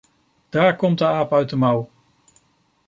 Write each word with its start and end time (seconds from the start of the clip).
Daar 0.49 0.75
komt 0.75 0.97
de 0.97 1.05
aap 1.05 1.33
uit 1.33 1.49
de 1.49 1.55
mouw! 1.55 1.89